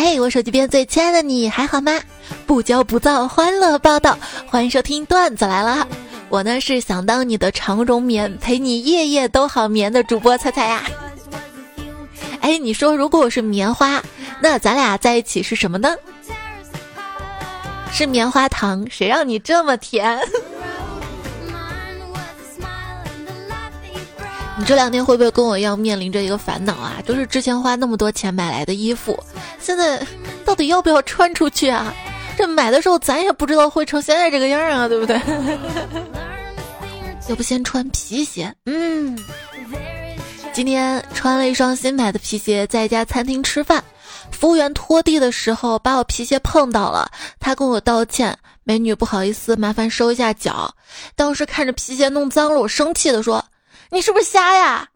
[0.00, 1.92] 哎，我手机边最亲爱的你还好吗？
[2.46, 4.16] 不骄不躁，欢乐报道，
[4.46, 5.86] 欢迎收听段子来了。
[6.30, 10.82] 我呢是想当你的长绒棉，陪你夜夜都好眠的主播彩彩呀。
[12.40, 14.02] 哎，你说如果我是棉花，
[14.40, 15.94] 那咱俩在一起是什么呢？
[17.92, 20.18] 是棉花糖，谁让你这么甜？
[24.60, 27.00] 你这两天会不会跟我一样面临着一个烦恼啊？
[27.06, 29.18] 就是之前花那么多钱买来的衣服，
[29.58, 29.98] 现在
[30.44, 31.94] 到底要不要穿出去啊？
[32.36, 35.18] 这买的时候咱也不知道会成现在这个样啊，对不对？
[37.28, 38.54] 要不先穿皮鞋？
[38.66, 39.18] 嗯，
[40.52, 43.82] 今天穿了一双新买的皮鞋，在一家餐厅吃饭，
[44.30, 50.70] 服务员拖地的时候把我皮鞋碰到了，他跟我道歉，美女不好意思，麻烦收一下脚。
[51.16, 53.42] 当时看着皮鞋弄脏了，我生气的说。
[53.90, 54.88] 你是不是瞎呀？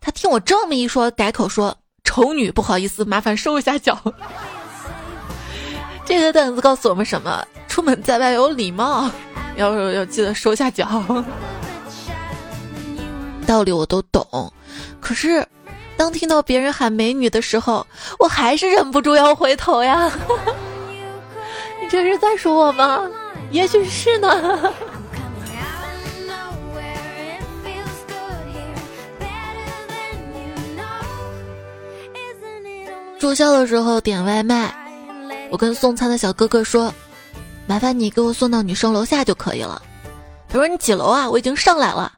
[0.00, 3.98] 他听我这么一说，改口说：“丑女，不好意思，麻烦收一下脚。
[6.04, 7.44] ”这个段子告诉我们什么？
[7.68, 9.10] 出门在外有礼貌，
[9.56, 10.86] 要要记得收下脚。
[13.46, 14.52] 道理我都懂，
[15.00, 15.46] 可是
[15.96, 17.86] 当听到别人喊美女的时候，
[18.18, 20.10] 我还是忍不住要回头呀。
[21.80, 23.08] 你这是在说我吗？
[23.52, 24.72] 也许是呢。
[33.26, 34.72] 住校的时候点外卖，
[35.50, 36.94] 我跟送餐的小哥哥说
[37.66, 39.82] ：“麻烦你给我送到女生楼下就可以了。”
[40.48, 41.28] 他说：“你几楼啊？
[41.28, 42.12] 我已经上来了。”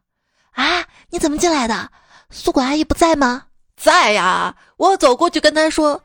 [0.52, 1.88] 啊，你怎么进来的？
[2.28, 3.44] 宿管阿姨不在吗？
[3.74, 5.98] 在呀，我走过去跟她说：“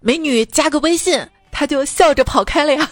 [0.00, 2.90] 美女，加个微信。”她就笑着跑开了呀。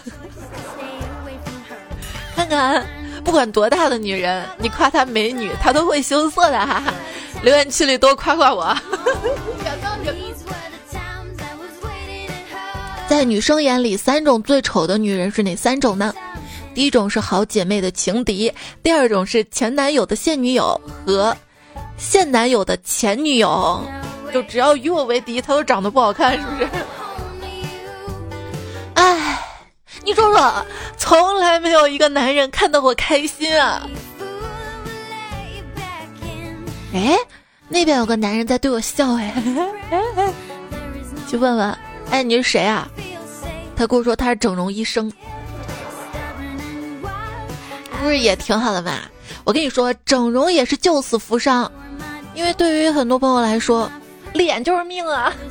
[2.35, 2.83] 看看，
[3.23, 6.57] 不管多大的女人，你夸她美女，她都会羞涩的。
[6.57, 6.91] 哈哈，
[7.43, 8.75] 留言区里多夸夸我。
[13.11, 16.13] 在女生眼里，三种最丑的女人是哪三种呢？
[16.73, 18.49] 第一种是好姐妹的情敌，
[18.81, 21.35] 第二种是前男友的现女友和
[21.97, 23.83] 现男友的前女友。
[24.31, 26.69] 就只要与我为敌，他都长得不好看，是不是？
[28.93, 29.37] 哎，
[30.05, 33.85] 你说说，从来没有一个男人看到我开心啊！
[36.93, 37.19] 哎，
[37.67, 39.33] 那边有个男人在对我笑，哎，
[41.27, 41.77] 去问问。
[42.11, 42.87] 哎，你是谁啊？
[43.75, 45.11] 他跟我说他是整容医生，
[47.99, 48.99] 不是也挺好的吗？
[49.43, 51.71] 我跟你说，整容也是救死扶伤，
[52.35, 53.91] 因为对于很多朋友来说，
[54.33, 55.33] 脸就是命啊。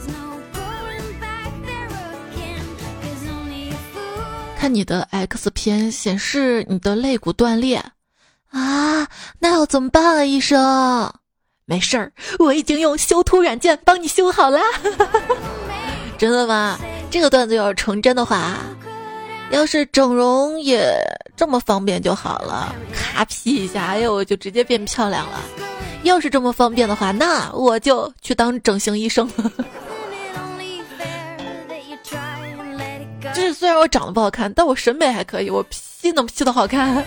[4.57, 7.83] 看你的 X 片显示你的肋骨断裂
[8.51, 9.09] 啊，
[9.41, 11.11] 那要怎么办啊，医生？
[11.65, 14.61] 没事儿，我已经用修图软件帮你修好啦。
[16.21, 16.79] 真的吗？
[17.11, 18.59] 这个段子要是成真的话，
[19.51, 20.95] 要是整容也
[21.35, 25.41] 这么方便就好了，咔 P 一下，哎呦，我就直接变漂亮了。
[26.03, 29.51] 要是这么方便的话，那我就去当整形医生了。
[33.33, 35.65] 就是虽然我长得不好看，但我审美还可以，我
[36.03, 37.03] P 能 P 的好看。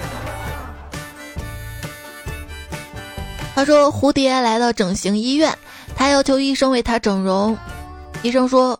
[3.53, 5.55] 他说蝴蝶来到整形医院，
[5.95, 7.55] 他要求医生为他整容，
[8.23, 8.79] 医生说。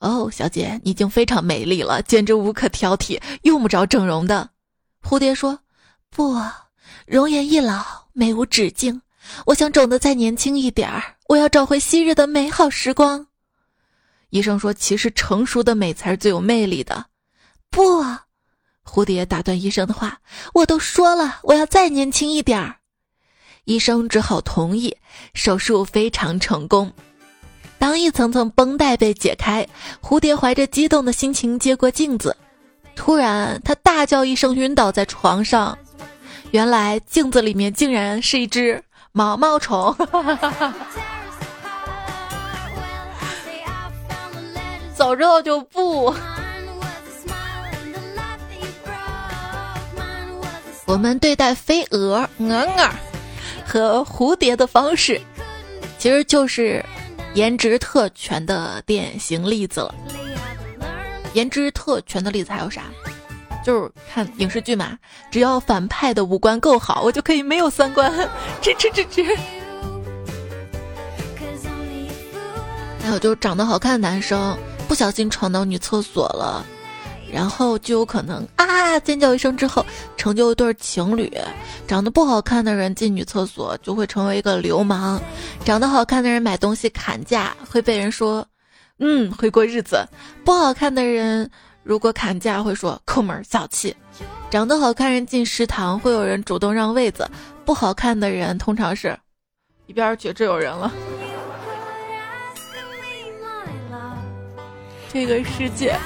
[0.00, 4.50] 哦，小姐，你已经非常美丽了，简直无可挑剔，用不着整容的。
[5.02, 5.58] 蝴蝶说
[6.10, 6.40] ：“不，
[7.06, 9.02] 容颜易老，美无止境。
[9.46, 13.26] 我想整得再年轻一点儿，我要找回昔日的美好时光。”
[14.30, 17.06] 医生说：“其实成熟的美才是最有魅力的。”
[17.70, 18.04] 不，
[18.84, 20.20] 蝴蝶打断医生的话
[20.54, 22.76] ：“我都说了，我要再年轻一点儿。”
[23.64, 24.96] 医生只好同意，
[25.34, 26.92] 手术非常成功。
[27.78, 29.66] 当一层层绷带被解开，
[30.02, 32.36] 蝴蝶怀着激动的心情接过镜子，
[32.96, 35.78] 突然他大叫一声，晕倒在床上。
[36.50, 39.94] 原来镜子里面竟然是一只毛毛虫。
[44.94, 46.12] 早知道就不。
[50.86, 52.90] 我们对待飞蛾、鹅鹅
[53.64, 55.20] 和蝴蝶的方式，
[55.98, 56.84] 其实就是。
[57.38, 59.94] 颜值特权的典型例子了。
[61.34, 62.82] 颜值特权的例子还有啥？
[63.64, 64.98] 就是看影视剧嘛，
[65.30, 68.12] 只要反派的五官够好，我就可以没有三观，
[68.60, 69.22] 支持支持。
[73.00, 74.58] 还有就是长得好看的男生
[74.88, 76.66] 不小心闯到女厕所了。
[77.32, 79.84] 然后就有可能啊尖叫一声之后
[80.16, 81.32] 成就一对情侣，
[81.86, 85.20] 长得不好看的人进女厕所就会成为一个流氓，
[85.64, 88.46] 长得好看的人买东西砍价会被人说
[88.98, 90.04] 嗯，会过日子。
[90.44, 91.48] 不好看的人
[91.82, 93.94] 如果砍价会说抠门小气，
[94.50, 97.28] 长得好看人进食堂会有人主动让位子，
[97.64, 99.16] 不好看的人通常是
[99.86, 100.92] 一边去，这有人了。
[105.10, 105.96] 这个世界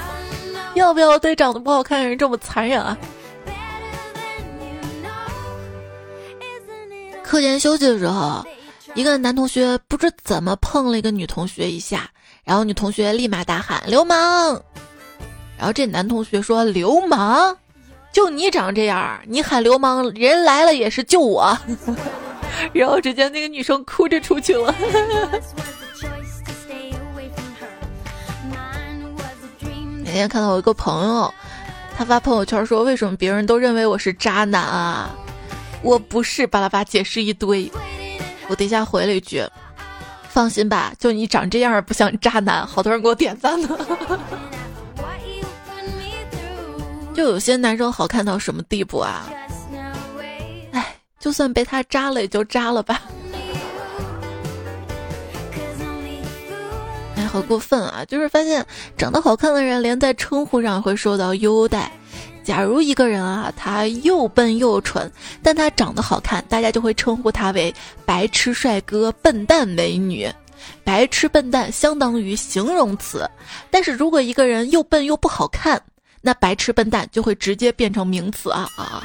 [0.75, 2.97] 要不要对长得不好看的人这么残忍啊？
[7.23, 8.45] 课间休息的时候，
[8.93, 12.09] 一个男同学不知怎么碰了一个女同学一下，
[12.43, 14.61] 然后女同学立马大喊“流氓”，
[15.57, 17.55] 然后这男同学说：“流氓，
[18.11, 21.57] 就你长这样，你喊流氓，人来了也是救我。
[22.71, 24.73] ”然后只见那个女生哭着出去了。
[30.13, 31.33] 那天看到我一个朋友，
[31.97, 35.09] 他发朋友圈说：“为什么别人都认为我是渣男啊？
[35.81, 37.71] 我不是。”巴拉巴解释一堆，
[38.47, 39.43] 我底下回了一句
[40.29, 43.69] ：“放心吧，就你长这样不像渣男。”好多人给我点赞呢。
[47.15, 49.25] 就有些男生好看到什么地步啊？
[50.73, 53.01] 哎，就算被他渣了，也就渣了吧。
[57.33, 58.05] 好过分啊！
[58.05, 58.63] 就是发现
[58.95, 61.91] 长得好看的人，连在称呼上会受到优待。
[62.43, 67.73] 假如一个人啊，他又笨又蠢，但他长得好看，大家就会称呼他为
[68.05, 70.31] 白痴帅哥、笨蛋美女。
[70.83, 73.27] 白痴笨蛋相当于形容词，
[73.71, 75.81] 但是如果一个人又笨又不好看，
[76.21, 79.01] 那白痴笨蛋就会直接变成名词啊啊！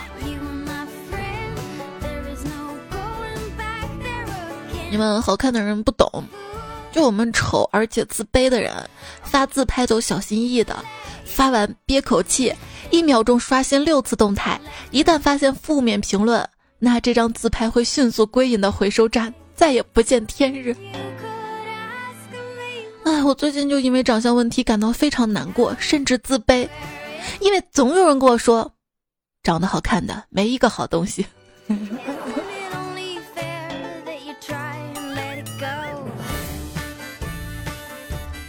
[4.90, 6.22] 你们好看的人不懂。
[6.90, 8.72] 就我们丑而且自卑的人，
[9.22, 10.76] 发自拍都小心翼翼的，
[11.24, 12.52] 发完憋口气，
[12.90, 14.60] 一秒钟刷新六次动态。
[14.90, 16.48] 一旦发现负面评论，
[16.78, 20.74] 那这张自拍会迅速归隐到回收站，再也不见天日。
[23.04, 26.68] 哎，我最近就因为长相问题感到非常难过，甚至自卑，
[27.40, 28.72] 因为总有人跟我说，
[29.42, 31.26] 长得好看的没一个好东西。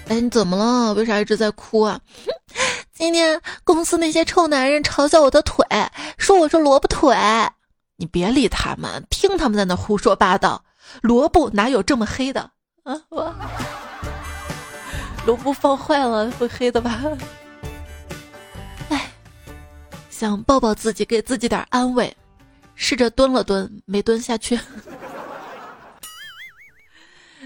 [0.10, 0.94] 哎，你怎么了？
[0.96, 2.00] 为啥一直在哭啊？
[2.92, 5.64] 今天公司那些臭男人嘲笑我的腿，
[6.18, 7.16] 说我是萝卜腿。
[7.96, 10.64] 你别理他们，听他们在那胡说八道。
[11.02, 12.50] 萝卜哪有这么黑的
[12.84, 13.00] 啊？
[13.10, 13.36] 我
[15.28, 17.00] 萝卜放坏了会黑的吧？
[18.90, 19.12] 哎，
[20.10, 22.18] 想抱抱自己，给自己点安慰，
[22.74, 24.60] 试着蹲了蹲，没蹲下去。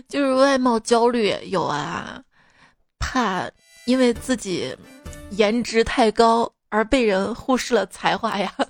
[0.08, 2.22] 就是外貌焦虑有啊。
[3.04, 3.50] 怕
[3.86, 4.74] 因为自己
[5.32, 8.52] 颜值太高而被人忽视了才华呀。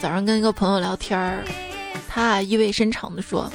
[0.00, 1.44] 早上跟一个朋友聊天儿，
[2.08, 3.48] 他意味深长地说：“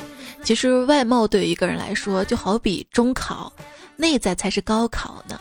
[0.44, 3.52] 其实外貌对于一个人来说，就好比中考，
[3.98, 5.40] 内在才是高考呢。”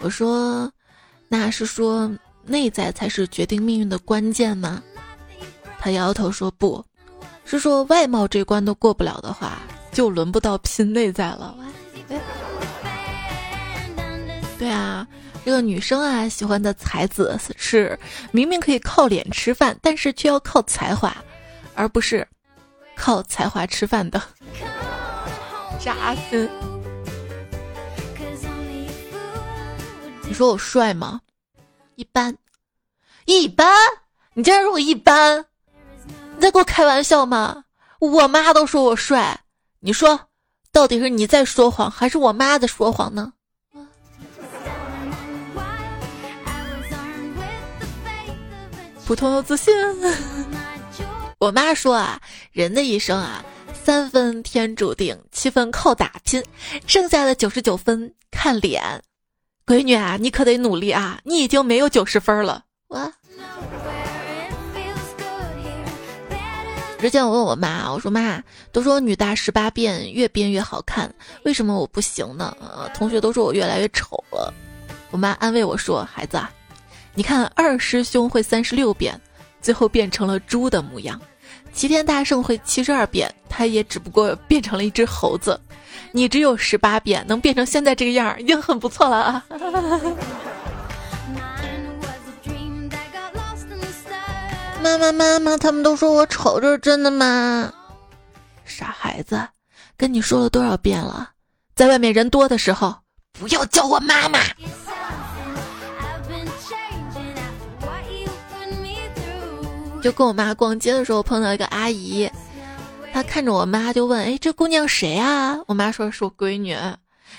[0.00, 0.72] 我说
[1.28, 2.10] ：“那是说
[2.44, 4.82] 内在才是决定命运的关键吗？”
[5.78, 6.84] 他摇摇头说：“不
[7.44, 9.58] 是说外貌这关都过不了的话，
[9.92, 11.54] 就轮不到拼内在了。”
[14.58, 15.06] 对啊，
[15.44, 17.98] 这个女生啊喜欢的才子是
[18.32, 21.16] 明明可以靠脸吃饭，但是却要靠才华，
[21.74, 22.26] 而不是
[22.96, 24.20] 靠才华吃饭的。
[25.78, 26.48] 扎心。
[30.24, 31.20] 你说我帅吗？
[31.94, 32.36] 一般，
[33.24, 33.66] 一般。
[34.34, 35.46] 你竟然说我一般？
[36.38, 37.64] 你在跟我开玩笑吗？
[37.98, 39.40] 我妈都说我帅，
[39.80, 40.28] 你说
[40.70, 43.32] 到底是你在说谎，还是我妈在说谎呢？
[49.04, 49.74] 普通又自信。
[51.40, 52.20] 我妈说啊，
[52.52, 53.44] 人的一生啊，
[53.82, 56.40] 三分天注定，七分靠打拼，
[56.86, 59.02] 剩下的九十九分看脸。
[59.66, 62.62] 闺女啊，你可得努力啊，你已经没有九十分了。
[62.86, 63.12] 我。
[66.98, 71.12] 之前我问我妈，我说妈，都说女大十八变，越变越好看，
[71.44, 72.54] 为什么我不行呢？
[72.92, 74.52] 同学都说我越来越丑了。
[75.10, 76.50] 我妈安慰我说，孩子啊，
[77.14, 79.18] 你看二师兄会三十六变，
[79.62, 81.16] 最后变成了猪的模样；
[81.72, 85.58] 齐天大圣会七十二变，他也只不过变成了一只猴子。
[86.10, 89.44] 你只有十八变，能变成现在这个样，已经很不错了啊。
[94.82, 97.72] 妈妈，妈妈，他们都说我丑，这是真的吗？
[98.64, 99.40] 傻孩子，
[99.96, 101.30] 跟你说了多少遍了，
[101.74, 102.94] 在外面人多的时候
[103.32, 104.40] 不要叫我妈妈。
[110.00, 112.30] 就跟我妈逛街的时候碰到一个阿姨，
[113.12, 116.76] 她看着我妈就问：“哎，这姑娘谁啊？”我妈说：“是我闺女。”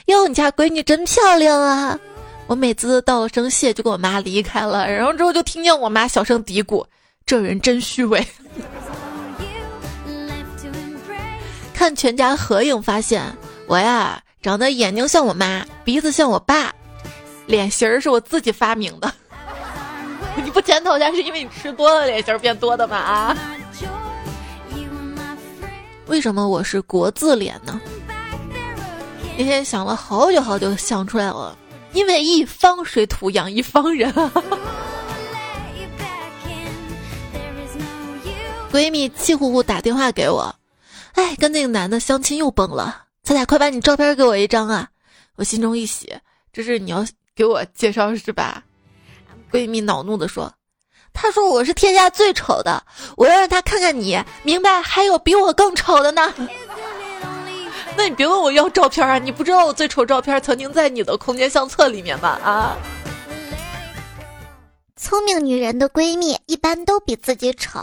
[0.07, 1.97] 哟，你家闺女真漂亮啊！
[2.47, 4.91] 我美滋滋道了声谢，就跟我妈离开了。
[4.91, 6.85] 然后之后就听见我妈小声嘀咕
[7.29, 8.25] ：“这人真虚伪。”
[11.75, 13.23] 看全家合影，发现
[13.67, 16.73] 我呀长得眼睛像我妈，鼻子像我爸，
[17.45, 19.13] 脸型儿是我自己发明的。
[20.43, 22.97] 你不检讨一下，是因为你吃多了脸型变多的吗？
[22.97, 23.37] 啊？
[26.07, 27.79] 为什么我是国字脸呢？
[29.37, 31.55] 那天想了好久好久，想出来了，
[31.93, 34.11] 因为一方水土养一方人。
[38.71, 40.55] 闺蜜气呼呼打电话给我，
[41.13, 43.05] 哎，跟那个男的相亲又崩了。
[43.23, 44.87] 彩彩，快把你照片给我一张啊！
[45.35, 46.15] 我心中一喜，
[46.53, 48.63] 这是你要给我介绍是吧？
[49.51, 50.53] 闺蜜恼怒的说
[51.13, 52.83] ：“他说我是天下最丑的，
[53.17, 54.81] 我要让他看看你，明白？
[54.81, 56.33] 还有比我更丑的呢。
[57.97, 59.17] 那你别问我要照片啊！
[59.17, 62.39] 你不知道我最丑照片曾经在你的空间相册里面吧？
[62.43, 62.77] 啊！
[64.95, 67.79] 聪明女人的闺蜜一般都比自己丑。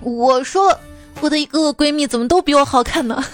[0.00, 0.78] 我说
[1.20, 3.24] 我的一个个闺蜜怎么都比我好看呢？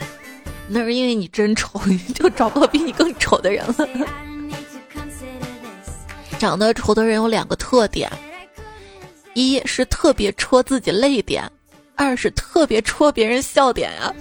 [0.68, 3.88] 那是因为你真丑，你就找不到比你更丑的人了。”
[6.38, 8.10] 长得丑的人有两个特点，
[9.34, 11.48] 一是特别戳自己泪点，
[11.94, 14.12] 二是特别戳别人笑点呀。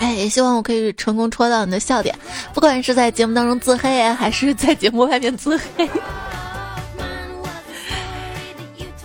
[0.00, 2.18] 哎，也希望我可以成功戳到你的笑点，
[2.52, 5.88] 不管是在节目当中自黑，还是在节目外面自黑。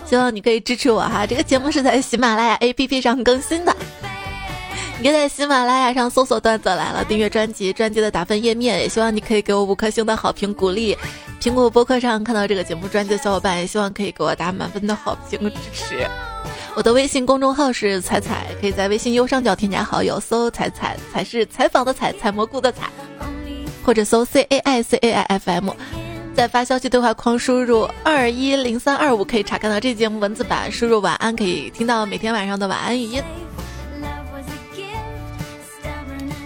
[0.08, 3.76] 希望你可以支持我哈，这个节目是在喜马拉雅 APP 上更新的。
[4.98, 8.78] 你可以在喜马拉雅上搜索“段子来了”，订阅专辑，专辑的打分页面。
[8.78, 10.96] 也希望你可以给我五颗星的好评鼓励。
[11.40, 16.06] 苹果播客上看到这个节目专辑的小伙伴，也希望可以给我打满分的好评支持。
[16.74, 22.88] 我的微信公众号是彩彩，可以在微信右上角添加好友，搜“彩彩”，才是采访的采，采蘑菇的采，
[23.84, 25.70] 或者搜 “c a i c a i f m”，
[26.36, 30.70] 在发消息对话框输入二一零三二五，可以查看到这节目文字版。
[30.70, 33.22] 输入晚安，可以听到每天晚上的晚安语音。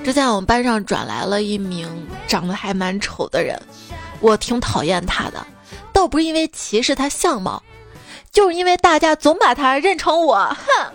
[0.04, 1.88] 之前我们班上转来了一名
[2.28, 3.60] 长得还蛮丑的人，
[4.20, 5.44] 我挺讨厌他的，
[5.92, 7.60] 倒不是因为歧视他相貌，
[8.30, 10.92] 就是因为大家总把他认成我，哼！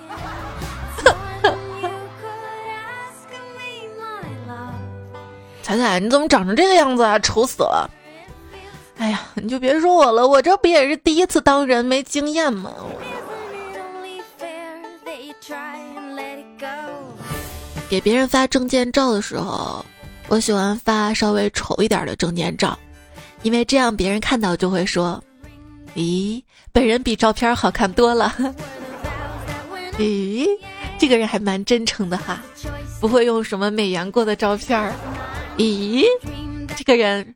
[5.61, 7.19] 彩彩，你怎么长成这个样子啊？
[7.19, 7.89] 丑死了！
[8.97, 12.71] 哎呀，你就别说我了，我这不也是第一次当人，没经验吗？
[17.87, 19.85] 给别人发证件照的时候，
[20.27, 22.77] 我喜欢发稍微丑一点的证件照，
[23.43, 25.23] 因为这样别人看到就会说
[25.95, 28.33] ：“咦，本人比照片好看多了。
[29.99, 30.47] ”咦，
[30.97, 32.41] 这个人还蛮真诚的哈，
[32.99, 34.91] 不会用什么美颜过的照片。
[35.57, 36.03] 咦，
[36.75, 37.34] 这个人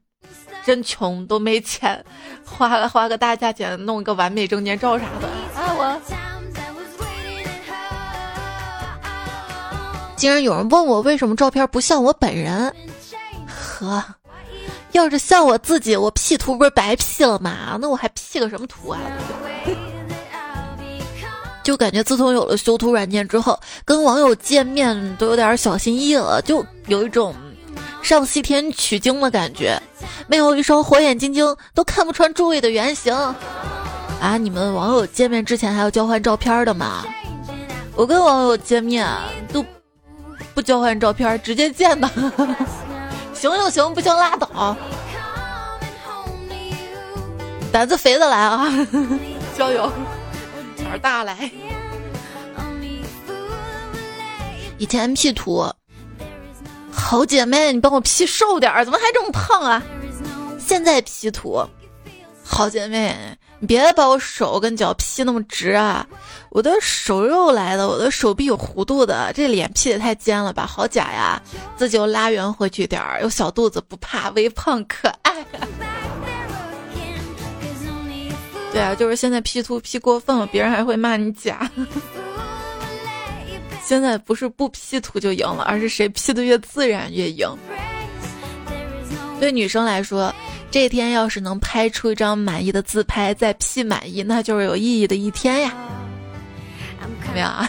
[0.65, 2.03] 真穷，都没钱，
[2.45, 5.27] 花了花个大价钱弄一个完美证件照啥的
[5.59, 6.01] 啊我。
[10.15, 12.73] 竟然有人问我为什么照片不像我本人？
[13.47, 14.03] 呵，
[14.91, 17.77] 要是像我自己，我 P 图不是白 P 了吗？
[17.79, 18.99] 那我还 P 个什么图啊？
[21.63, 27.33] 就感觉自从有了修图软件之后，跟网友见面都有点小心翼翼了，就有一种
[28.01, 29.81] 上西天取经的感觉，
[30.27, 33.13] 没有一双火眼金睛都看不穿诸位的原形
[34.21, 34.37] 啊！
[34.37, 37.05] 你们网友见面之前还要交换照片的吗？
[37.95, 39.07] 我跟网友见面
[39.51, 39.65] 都。
[40.55, 42.09] 不交换照片，直接见的，
[43.33, 44.75] 行就行，不行拉倒。
[47.71, 48.67] 胆子肥的来啊，
[49.57, 49.89] 交友
[50.77, 51.49] 胆儿大来。
[54.77, 55.71] 以前 P 图，
[57.09, 59.81] 好姐妹，你帮我 P 瘦点儿，怎么还这么胖啊？
[60.59, 61.59] 现在 P 图，
[62.43, 63.35] 好姐妹。
[63.57, 66.05] 你别把我手跟脚 P 那么直啊！
[66.51, 71.41] 我的手肉来的，我的手臂有弧度的，这脸 P 的太尖了吧，好假呀！
[71.75, 75.43] 自己又拉圆回去点儿，有小肚子不怕，微胖可爱。
[78.71, 81.71] 对啊，就是现在 P 图 P 过分了，别人还会骂你假。
[83.89, 87.49] 现在不是不 P 图就赢了，而是谁 P 的越自然越赢。
[89.39, 90.31] 对女生来说。
[90.71, 95.73] 这天要是能拍出一张满意的自拍，再 P 满意，那就是有意义的一天呀！
[97.25, 97.67] 怎么样啊？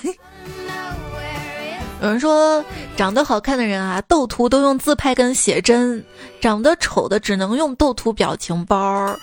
[2.03, 2.63] 有人说，
[2.99, 5.99] 长得好看的人啊，斗图都用自拍跟写真；
[6.43, 9.19] 长得丑的只能用斗图表情包。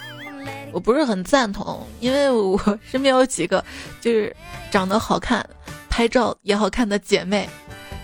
[0.72, 3.64] 我不是很赞同，因为我身边有几个
[4.02, 4.36] 就是
[4.72, 5.48] 长得好看、
[5.98, 7.50] 拍照也好看的姐妹，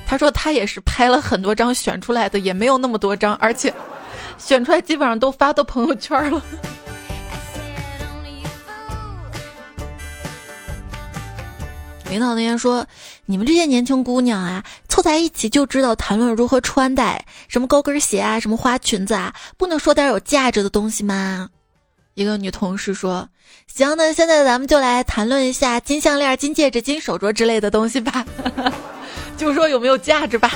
[0.07, 3.71] 她说她也是拍了很多张选出来的，也没有那么多张，而且
[4.39, 6.41] 选出来基本上都发到朋友圈了。
[12.09, 12.83] 领导那天说
[13.27, 21.47] ：“你们这些年轻姑娘啊，凑在一起就知道谈论如何穿戴，什么高跟鞋啊，什么花裙子啊，不能说点有价值的东西吗？”
[22.15, 23.27] 一个女同事说
[23.67, 28.25] ：“行，那现在咱们就来谈论一下金项链、金戒指、金手镯之类的东西吧，
[29.37, 30.51] 就说有没有价值吧。”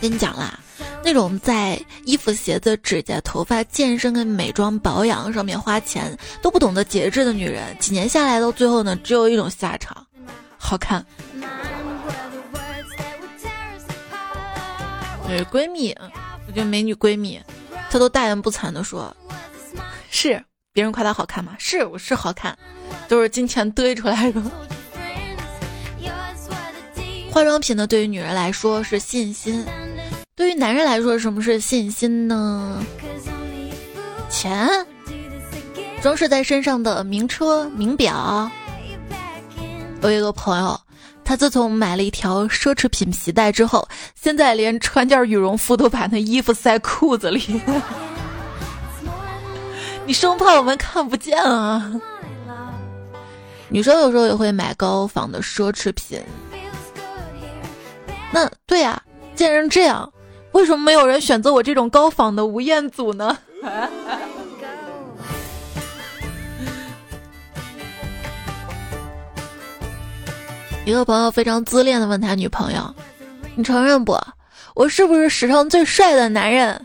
[0.00, 0.58] 跟你讲啦。
[1.02, 10.04] 那种在衣服、鞋子、指甲、头发、健身跟美妆保养上面花钱都不懂得节制的女人，几年下来到最后呢，只有一种下场，
[10.58, 11.06] 好看。
[15.28, 15.94] 女闺蜜，
[16.48, 17.40] 我觉得美女闺蜜，
[17.90, 19.16] 他都大言不惭的说
[20.10, 21.54] ：“是别人夸她好看吗？
[21.58, 22.56] 是，我是好看，
[23.08, 24.42] 都是金钱堆出来的。”
[27.30, 29.64] 化妆品呢，对于女人来说是信心。
[30.34, 32.82] 对于男人来说，什么是信心呢？
[34.30, 34.68] 钱，
[36.02, 38.50] 装饰在身上的名车、名表。
[40.02, 40.78] 我有一个朋友，
[41.26, 47.60] 他自从买了一条奢侈品皮带之后，现在连穿件羽绒服都把那衣服塞裤子里。
[50.06, 51.92] 你生怕我们看不见啊？
[53.68, 56.22] 女生有时候也会买高仿的奢侈品。
[58.30, 59.02] 那对呀，
[59.34, 60.10] 既然这样。
[60.52, 63.36] 为什么没有人选择我这种高仿的吴彦祖呢？
[70.86, 72.94] 一个朋友非常自恋的问他女朋友
[73.56, 74.16] ：“你承认不？
[74.72, 76.80] 我是不是史上最帅的男人？”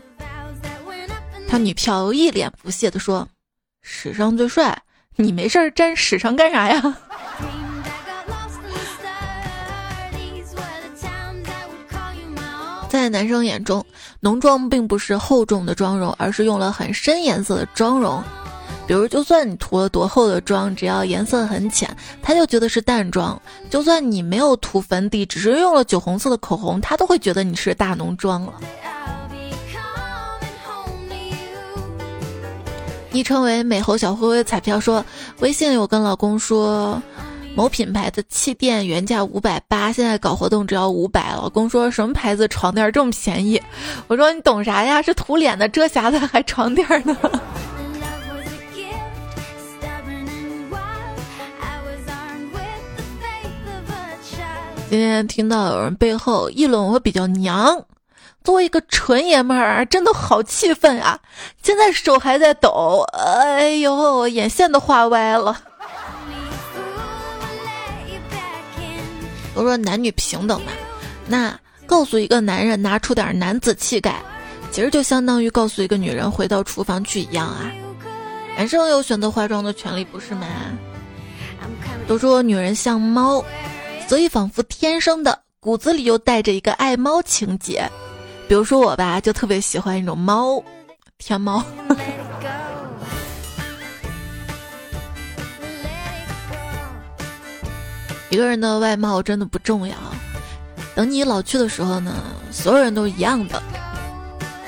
[1.48, 3.28] 他女票一脸不屑的说
[3.80, 4.76] ：“史上最帅？
[5.14, 6.82] 你没事儿沾史上干啥呀？”
[12.90, 13.86] 在男生眼中，
[14.18, 18.20] 浓妆并不是厚重的妆容，而是用了很深颜色的妆容。
[18.92, 21.88] 比如，就算你涂了多厚的妆，只要颜色很浅，
[22.20, 23.34] 他就觉得是淡妆；
[23.70, 28.52] 就算你没有涂粉底，只是用了酒红色的口红，他都会觉得你是大浓妆了。
[33.12, 35.02] 昵称为美猴小灰灰彩票说，
[35.40, 37.02] 微信有跟老公说。
[37.54, 41.34] 某品牌的气垫原价五百八，现在搞活动只要五百。
[41.34, 43.60] 老公说什么牌子床垫这么便宜？
[44.06, 45.00] 我说你懂啥呀？
[45.00, 47.16] 是涂脸的、遮瑕的，还床垫呢？
[54.92, 57.82] 今天听到有人背后议论我比较娘，
[58.44, 61.18] 作为一个纯爷们儿，真的好气愤啊！
[61.62, 65.58] 现在手还在抖，哎呦，眼线都画歪了。
[69.54, 70.72] 都说男女平等嘛，
[71.26, 74.22] 那告诉一个男人拿出点男子气概，
[74.70, 77.72] 其实就相当于告诉一个女人回到厨房去一样啊。
[78.58, 80.46] 男生有选择化妆的权利，不是吗？
[82.06, 83.42] 都说女人像猫，
[84.08, 87.88] 所以仿佛天生的骨子里又带着一个爱猫情节。
[88.48, 90.62] 比如说我吧，就特别喜欢一种猫，
[91.16, 91.64] 天猫。
[98.28, 99.94] 一个人的外貌真的不重要，
[100.94, 102.14] 等你老去的时候呢，
[102.50, 103.62] 所有人都一样的，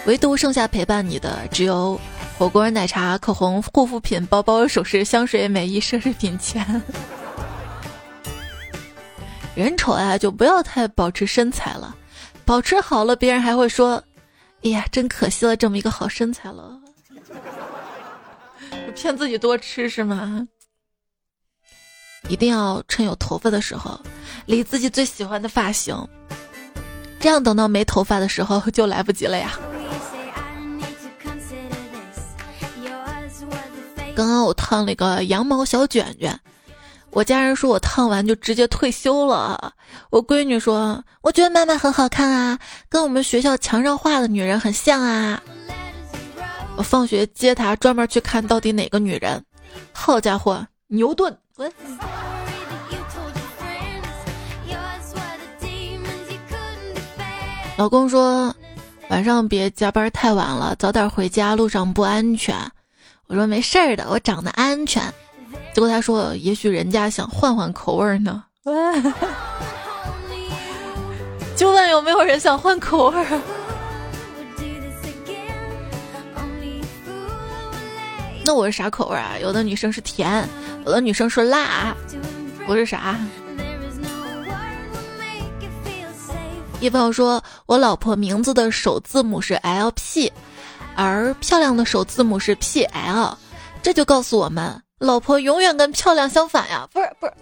[0.07, 1.99] 唯独剩下陪伴你的只有
[2.39, 6.83] 火锅、奶茶、口红、护肤品、包包、首饰、香水、美衣、奢侈品钱。
[9.55, 11.97] 人丑啊，就不要太保持身材了，
[12.45, 14.03] 保持好了，别人还会说
[14.65, 16.79] ：“哎呀，真可惜了，这么一个好身材了。
[18.97, 20.47] ”骗自己多吃是吗？
[22.29, 24.01] 一定要趁有头发的时候，
[24.47, 25.97] 理自己最喜欢的发型，
[27.21, 29.53] 这样等到没头发的时候就来不及了呀。
[34.17, 36.41] 刚刚我烫了一个羊毛小卷卷，
[37.15, 39.73] 我家人说我烫完就直接退休了。
[40.11, 45.41] 我闺女说，我觉得妈妈很好看啊，跟我们学校墙上画的女人很像啊。
[46.77, 49.45] 我放学接她，专门去看到底哪个女人。
[49.93, 51.39] 好家伙，牛顿。
[51.57, 51.73] 滚！
[57.77, 58.53] 老公说
[59.09, 62.57] 晚上别加班太晚了，早点回家，路上不安全。
[63.29, 65.15] 我说没事儿的，我长得安全。
[65.73, 68.45] 结果他说，也许人家想换换口味呢。
[71.57, 73.27] 就问有没有人想换口味？
[78.45, 79.37] 那我是啥口味啊？
[79.41, 80.47] 有的女生是甜，
[80.85, 81.97] 有的女生是辣，
[82.67, 83.17] 我是啥？
[86.81, 90.31] 一朋友说，我老婆名字的首字母是 L P，
[90.95, 93.39] 而漂亮的首字母是 P L，
[93.83, 96.89] 这就告诉我们，老婆永远跟漂亮相反呀！
[96.93, 97.33] 不是不是，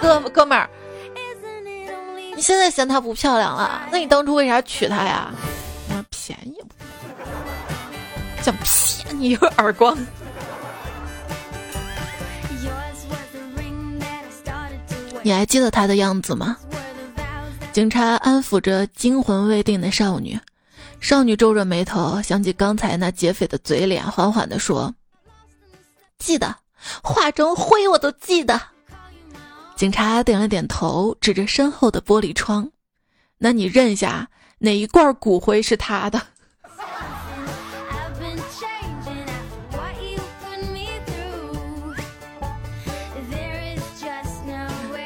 [0.00, 0.68] 哥哥们儿，
[2.34, 5.32] 你现在嫌她不漂亮了，那你当初为啥娶她呀？
[6.10, 6.56] 便宜？
[8.42, 9.96] 想骗你一个耳光。
[15.22, 16.56] 你还记得他的样子吗？
[17.72, 20.38] 警察安抚着惊魂未定的少女，
[21.00, 24.94] 少女皱着眉头，想起刚才那劫匪的嘴脸，缓缓地说
[26.18, 26.54] ：“记得，
[27.02, 28.60] 化妆灰我都记得。”
[29.76, 32.70] 警察点了点头，指着身后的玻璃窗
[33.38, 36.20] ：“那你认一下哪一罐骨灰是他的？”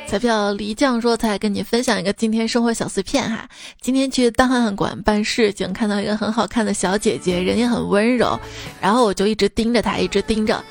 [0.09, 3.49] 彩票离酱说：“才跟你分享一个今天生活小碎片哈。
[3.81, 8.39] 今天去档案馆办事情，看到一个很好看的小姐姐，人也很温柔，
[8.79, 10.63] 然后我就一直盯着她，一直盯着。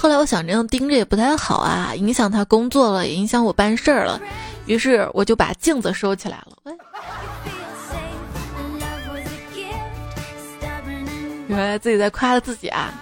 [0.00, 4.18] 后来我想这样盯着也不太好啊，影响他工作了，也影响我办事儿了。
[4.64, 6.56] 于是我就把镜子收起来了。
[11.48, 12.94] 原来自己在夸自己啊，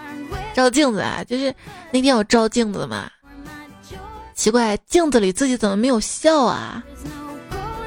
[0.52, 1.54] 照镜子啊，就是
[1.92, 3.08] 那天我照镜子嘛。”
[4.34, 6.82] 奇怪，镜子里自己怎么没有笑啊？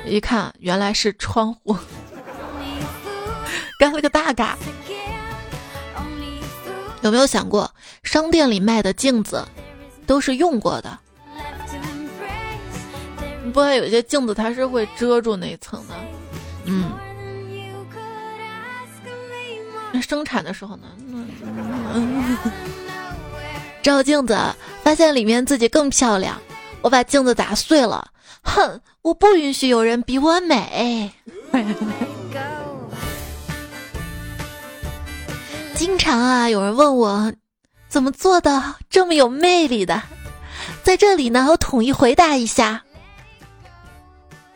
[0.06, 1.76] 一看，原来是窗户，
[3.78, 4.58] 干了个大嘎。
[7.02, 9.46] 有没有想过，商店里卖的镜子
[10.06, 11.00] 都是用过的？
[13.54, 15.96] 不然有些镜子它是会遮住那一层的。
[16.66, 16.92] 嗯，
[19.92, 20.88] 那生产的时候呢？
[23.82, 24.38] 照镜子，
[24.84, 26.40] 发现里面自己更漂亮。
[26.84, 28.12] 我把镜子打碎了，
[28.44, 28.80] 哼！
[29.02, 31.12] 我不允许有人比我美。
[35.82, 37.34] 经常啊，有人问我
[37.90, 40.04] 怎么做的这么有魅力的，
[40.84, 42.84] 在这里呢，我统一回答一下：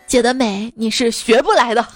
[0.06, 1.84] 姐的美你是学不来的。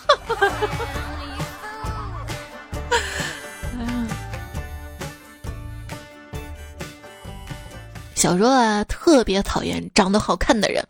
[8.16, 10.84] 小时候啊，特别讨厌长得好看的人，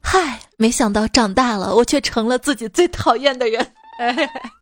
[0.00, 3.74] 嗨，没想到长大了，我却成了自己最讨厌的人。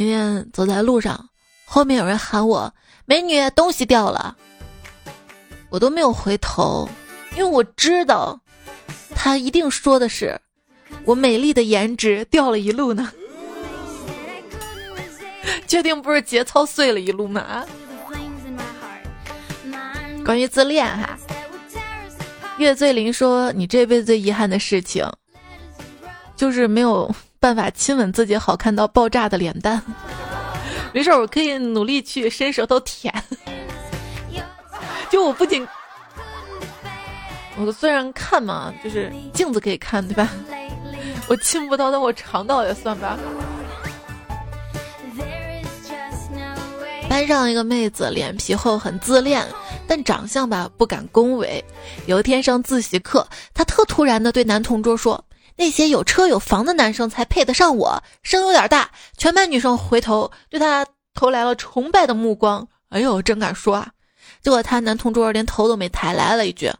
[0.00, 1.28] 那天走在路上，
[1.64, 2.72] 后面有人喊我
[3.04, 4.36] ：“美女，东西掉了。”
[5.70, 6.88] 我都没有回头，
[7.36, 8.38] 因为我知道，
[9.12, 10.40] 他一定说的是
[11.04, 13.12] 我美丽的颜值掉了一路呢。
[15.66, 17.66] 确定不是节操碎了一路吗？
[20.24, 21.18] 关于自恋哈，
[22.58, 25.04] 岳醉林说：“你这辈子最遗憾的事情，
[26.36, 29.82] 就是没有办法亲吻自己好看到爆炸的脸蛋。
[30.92, 33.12] 没事，我可以努力去伸舌头舔。
[35.10, 35.66] 就我不仅，
[37.56, 40.28] 我虽然看嘛，就是镜子可以看，对吧？
[41.28, 43.18] 我亲不到，但我尝到也算吧。
[47.08, 49.46] 班上一个妹子，脸皮厚，很自恋。”
[49.90, 51.64] 但长相吧不敢恭维。
[52.04, 55.24] 有一天上自习课，她特突然的对男同桌说
[55.58, 62.66] ：“那些有车有房的男生才配得上我，声有点大。”全班女生回头对他投来了崇拜的目光。
[62.90, 63.88] 哎呦，真敢说啊！
[64.40, 66.72] 结果他男同桌连头都没抬，来了一句：“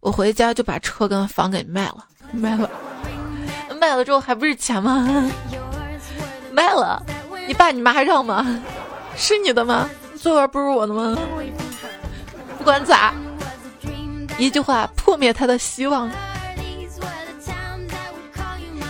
[0.00, 2.68] 我回家就把车跟房给卖了， 卖了，
[3.80, 5.30] 卖了之后还不是钱吗？
[6.50, 7.00] 卖了，
[7.46, 8.44] 你爸你妈还让吗？
[9.16, 9.88] 是你的吗？
[10.20, 11.16] 作文不是我的吗？”
[12.58, 13.14] 不管咋，
[14.36, 16.10] 一句话破灭他的希望。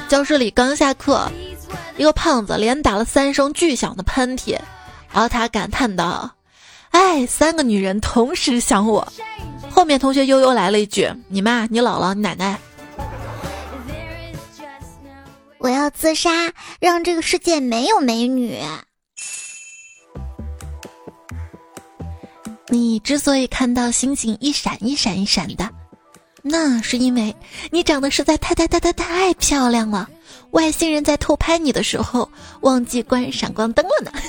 [0.08, 1.30] 教室里刚下课，
[1.96, 4.52] 一个胖子连打了三声巨响的喷嚏，
[5.12, 6.30] 然后他感叹道
[6.90, 9.12] ：“哎，三个女人同时想我。”
[9.70, 12.58] 后面同学悠悠来了一句：“你妈、你姥姥、你奶奶。”
[15.58, 16.30] 我要自杀，
[16.78, 18.56] 让这个世界没有美女。
[22.68, 25.68] 你之所以看到星星一闪一闪一闪的，
[26.48, 27.34] 那是因为
[27.70, 30.08] 你长得实在太太太太太漂亮了。
[30.52, 32.30] 外星人在偷拍你的时候
[32.60, 34.12] 忘记关闪光灯了呢。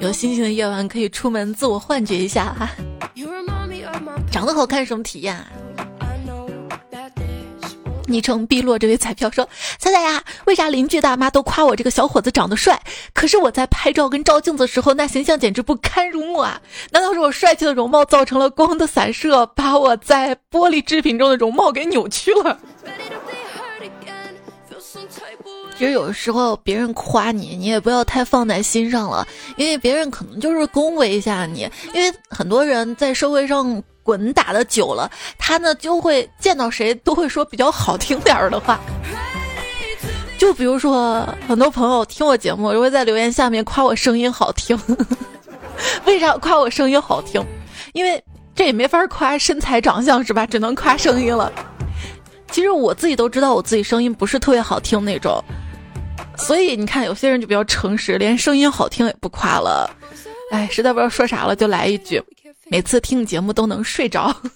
[0.00, 2.70] 有星星的夜晚可以出门自我幻觉一下哈。
[4.30, 5.46] 长得好看什么体验啊？
[8.08, 12.80] 昵称碧落这位彩票说：“彩彩呀，为啥邻居大妈都夸我这个小伙子长得帅，
[13.12, 16.60] 可是我在拍照跟照镜子的时候，那形象简直不堪入目啊？
[16.90, 22.58] 难道是我帅气的容貌造成了光的散射，把我在玻璃制品中的容貌给扭曲了？”
[25.76, 31.70] 其 实有的时候别人夸你，你也不要太放在心上了，因为别人可能就是恭维一下你。
[31.92, 38.80] 因为很多人在社会上滚打的久了，他呢就会见到谁都会说比较好听点儿的话。
[40.38, 44.80] 就比如说，很多朋友听我节目，就会在留言下面夸我声音好听。
[46.06, 47.44] 为啥夸我声音好听？
[47.92, 50.46] 因为这也没法夸身材长相是吧？
[50.46, 51.52] 只能夸声音了。
[52.50, 55.44] 其实我自己都知道，我自己声音不是特别好听那种。
[56.38, 59.90] 所以你看，有些人就比较诚实，连声音好听也不夸了。
[60.50, 62.22] 哎，实在不知道说啥了，就来一句：
[62.70, 64.34] 每次听节目都能睡着。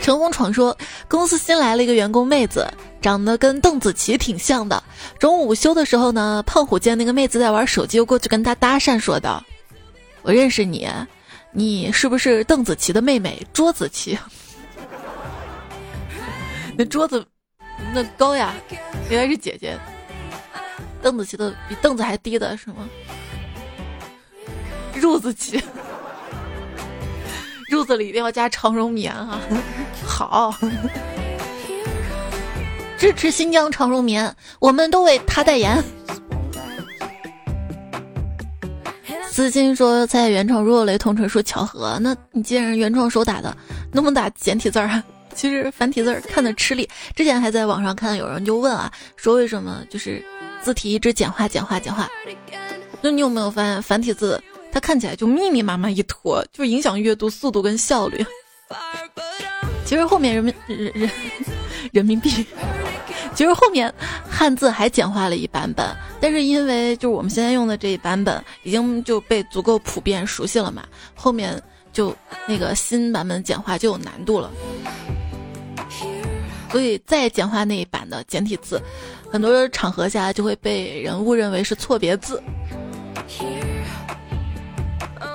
[0.00, 0.76] 陈红闯说，
[1.08, 4.82] 公司新来了一个员工妹子，长得跟邓紫棋挺像的。
[5.18, 9.42] 中午午休的时候呢，胖虎见那个妹子在玩手机，又过去跟她搭讪，说道
[10.20, 10.86] ：“我认识你，
[11.52, 14.18] 你是不是邓紫棋的妹妹卓子棋？”
[16.76, 17.26] 那桌子
[17.94, 18.52] 那高呀，
[19.08, 19.78] 原来是姐姐。
[21.04, 22.88] 邓紫棋的比凳子还低的是吗？
[24.96, 25.62] 褥子棋，
[27.70, 29.38] 褥子里一定要加长绒棉啊。
[30.06, 30.54] 好，
[32.96, 35.84] 支持新疆长绒棉，我们都为他代言。
[39.30, 43.54] 私信说在原创如有雷同纯属巧合，那你既然原创手打的，
[43.92, 45.04] 能不能打简体字啊？
[45.34, 50.24] 其实繁体字儿看的吃力，之前还在网上看到有人就问啊，说为什么就是
[50.64, 52.08] 字体一直简化简化简化？
[53.02, 58.24] 那你有没有发现繁体字它看起来就密密麻麻一坨，就影响阅读速度跟效率？
[59.84, 61.10] 其实后面人民人人
[61.92, 62.30] 人民币，
[63.34, 63.92] 其实后面
[64.28, 65.86] 汉字还简化了一版本，
[66.18, 70.82] 但是因为就是我们现在用的这一版本已经就被足够普遍熟悉了嘛，
[71.14, 72.16] 后面就
[72.48, 74.50] 那个新版本简化就有难度了。
[76.74, 78.82] 所以再简化那一版的简体字，
[79.30, 82.42] 很多场合下就会被人误认为是错别字。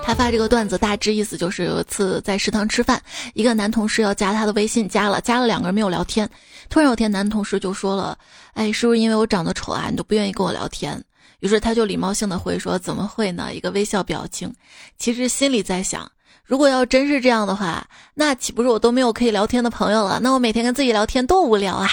[0.03, 3.01] 他发这个段子大致意思就是：有一次在食堂吃饭，
[3.35, 6.29] 一个男同事要加他的微信，加了，加了两个人没有聊天。
[6.67, 8.17] 突然有天，男同事就说了
[8.51, 11.01] ：“哎，是不是因为我长得丑啊，你都不愿意跟我聊天？”
[11.39, 14.53] 于是他就礼貌性的回说：“怎么会呢？”一个微笑表情，
[14.97, 16.11] 其实心里在想。
[16.49, 17.85] 如果要真是这样的话，
[18.15, 20.19] 那岂不是我都没有可以聊天的朋友了？
[20.19, 21.87] 那我每天跟自己聊天多无聊啊！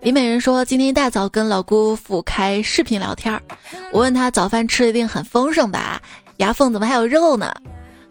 [0.00, 3.42] 李美人说，今天一大早跟老姑父开视频聊天，
[3.90, 6.00] 我问他早饭吃的一定很丰盛吧？
[6.36, 7.52] 牙缝怎么还有肉呢？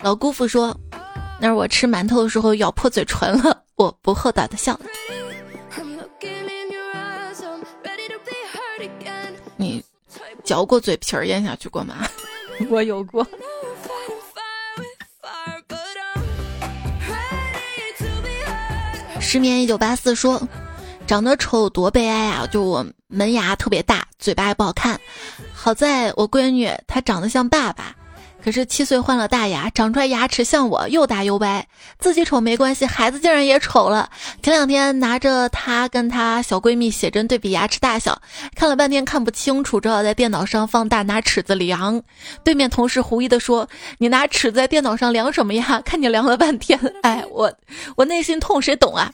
[0.01, 0.77] 老姑父说，
[1.39, 3.63] 那是我吃馒头的时候咬破嘴唇了。
[3.77, 4.77] 我不厚道的笑。
[9.55, 9.81] 你
[10.43, 11.95] 嚼过嘴皮儿咽下去过吗？
[12.69, 13.25] 我有过。
[19.19, 20.41] 失眠一九八四说
[21.05, 22.47] ：“长得丑多悲哀啊！
[22.47, 24.99] 就我门牙特别大，嘴巴也不好看。
[25.53, 27.95] 好在我闺女她长得像爸爸。”
[28.43, 31.67] 可是七岁换了大牙，长出来牙齿像我，又大又歪。
[31.99, 34.10] 自己丑没关系，孩子竟然也丑了。
[34.41, 38.21] 前两天拿着她跟她小闺蜜写真对比牙齿大小，
[38.56, 42.02] 看了半天看不清楚，只好在电脑上放大拿尺子量。
[42.43, 43.67] 对面同事狐疑的说
[43.99, 45.82] ：“你拿尺子在电脑上量什么呀？
[45.84, 47.54] 看你量了半天。”哎， 我
[47.97, 49.12] 我内心痛，谁懂啊？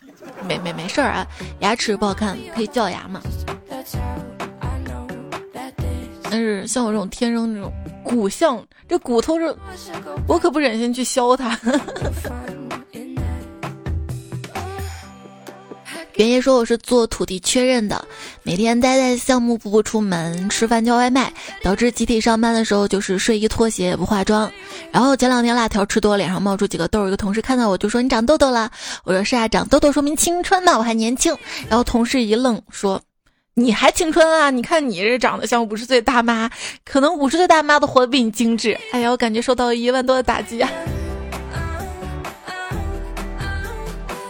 [0.48, 1.28] 没没没事儿啊，
[1.60, 3.22] 牙齿不好看可以叫牙嘛。
[6.30, 7.72] 但是像我这种天生这种
[8.06, 8.64] 骨相。
[8.88, 9.58] 这骨头这，
[10.28, 11.60] 我可不忍心去削它。
[16.14, 18.08] 原爷说我是做土地确认的，
[18.42, 24.50] 每天待在项目部不出门，吃饭叫外卖，导致集体上班的时候就是睡衣拖鞋也不化妆。
[24.94, 28.72] 然后前两天辣条吃多，脸上冒出几个痘，一个同事看到我就说你长痘痘了，
[29.04, 31.36] 我说是啊，长痘痘说明青春嘛，我还年轻。
[31.68, 33.02] 然后同事一愣说。
[33.58, 34.50] 你还青春啊？
[34.50, 36.52] 你看你这长得像五十岁大妈，
[36.84, 38.78] 可能五十岁大妈都活得比你精致。
[38.92, 40.70] 哎呀，我感觉受到了一万多的打击啊！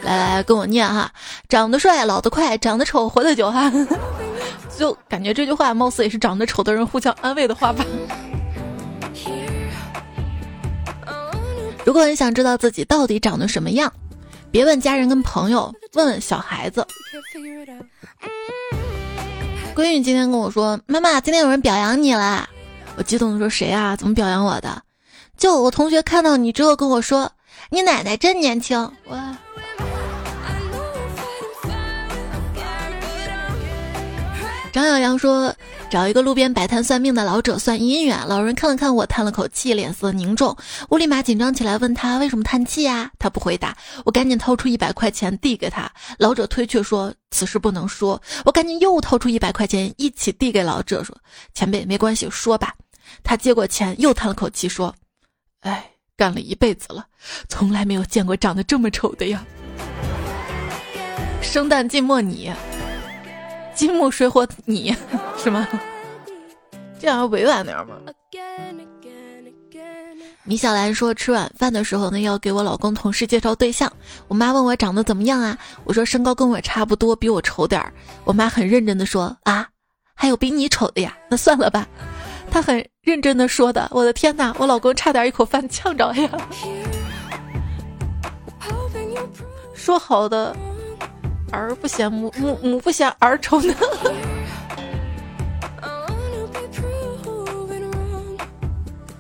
[0.04, 1.12] 来来，跟我念哈：
[1.50, 3.50] 长得帅，老得快；长得丑，活得久。
[3.50, 3.72] 哈，
[4.78, 7.84] 就感觉这句话貌似也是长得丑的人互相安慰的话吧。
[11.84, 13.92] 如果你想知道自己到底长得什么样，
[14.52, 16.86] 别问家人跟朋友，问问小孩子。
[19.76, 22.48] 闺女今天跟我说：“妈妈，今天有人表扬你了。”
[22.96, 23.94] 我激动的说：“谁啊？
[23.94, 24.82] 怎么表扬我的？”
[25.38, 27.30] 就我同学看到你之后跟我说
[27.70, 29.38] ：“你奶奶真年轻。”哇！
[34.76, 35.56] 张小阳说
[35.90, 40.54] ：“找一个路边摆摊算命的老者算姻缘。”老人看了看我，叹了口气，脸色凝重。
[40.90, 43.10] 我立马紧张起来，问他为什么叹气呀？
[43.18, 43.74] 他不回答。
[44.04, 45.90] 我赶紧掏出一百块钱递给他。
[46.18, 51.18] 老者推却说：“此事不能说。”我赶紧又掏出一百块钱，一起递给老者，说
[51.56, 52.76] ：“前辈，没关系，说吧。”
[53.24, 54.94] 他接过钱，又叹了口气，说
[55.64, 57.06] ：“哎，干了一辈子了，
[57.48, 59.42] 从来没有见过长得这么丑的呀。”
[61.42, 62.52] 生旦净末你。
[63.76, 64.96] 金木水火你
[65.38, 65.68] 是吗？
[66.98, 67.96] 这样委婉点吗？
[70.44, 73.92] 米小兰说吃晚饭的时候呢，要给我老公同事介绍对象。
[74.28, 75.58] 我妈问我长得怎么样啊？
[75.84, 77.92] 我说身高跟我差不多，比我丑点儿。
[78.24, 79.68] 我妈很认真的说啊，
[80.16, 81.18] 还有比你丑的呀？
[81.30, 81.88] 那算了吧。
[82.50, 83.90] 她很认真的说的。
[83.92, 86.30] 我的天哪，我老公差点一口饭呛着呀。
[89.74, 90.56] 说好的。
[91.52, 93.74] 儿不嫌母母母不嫌儿丑呢。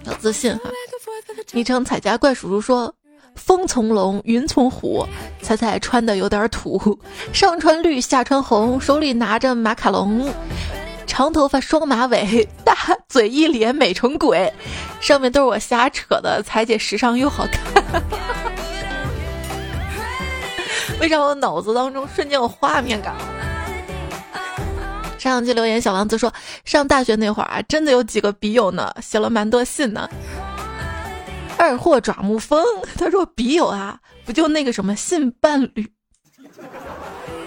[0.04, 0.70] 要自信哈！
[1.52, 2.94] 昵称彩家怪叔叔说
[3.36, 5.06] ：“风从龙，云从虎，
[5.42, 7.00] 彩彩穿的有点土，
[7.34, 10.32] 上穿绿，下穿红，手里拿着马卡龙，
[11.08, 12.76] 长头发，双马尾，大
[13.08, 14.54] 嘴一脸美成鬼，
[15.00, 16.44] 上面都是我瞎扯的。
[16.44, 18.04] 彩姐时尚又好看。”
[21.00, 23.14] 为啥我脑子当中瞬间有画面感？
[25.18, 26.32] 上期留言小王子说，
[26.66, 30.08] 上大学那会儿啊，真的有几个笔友呢，写了蛮多信呢。
[31.58, 32.64] 二货爪木风，
[32.98, 35.92] 他说笔友啊，不就那个什么性伴侣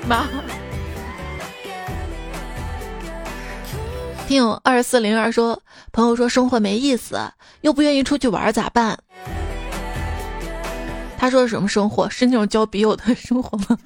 [0.09, 0.27] 吗？
[4.27, 7.19] 听友二四零二说，朋友说生活没意思，
[7.61, 8.99] 又不愿意出去玩，咋办？
[11.19, 13.77] 他说什么生活是那种交笔友的生活吗？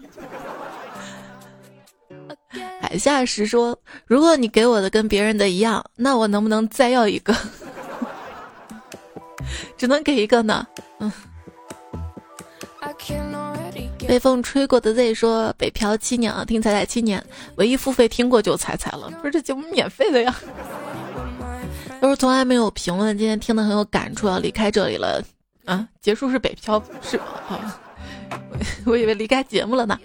[2.78, 7.34] 海下时说，如果你给我的跟别人的一样，那我能不能再要一个？
[9.78, 10.66] 只能给一个呢。
[10.98, 11.10] 嗯。
[14.06, 17.24] 被风吹过的 Z 说，北漂七年啊，听彩彩七年，
[17.56, 20.34] 唯一付费听过就彩彩了，不是这节目免费的呀。
[21.98, 25.22] 都是从来没有评论，今天听的很有感触，要离开这里了。
[25.64, 27.78] 啊，结束是北漂是啊，
[28.84, 29.98] 我我以为离开节目了呢。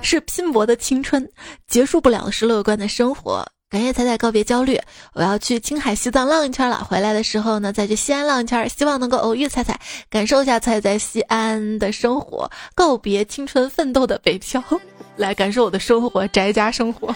[0.00, 1.28] 是拼搏的青春，
[1.66, 3.46] 结束不了的是乐观的生活。
[3.70, 4.78] 感谢彩彩告别焦虑，
[5.14, 6.84] 我要去青海、西藏浪一圈了。
[6.84, 12.50] 回来的时候呢，再去西安浪一圈，希望能够偶遇彩彩，感受一下彩彩在西安的生活。
[12.74, 14.62] 告别青春奋斗的北漂，
[15.16, 17.14] 来感受我的生活，宅家生活。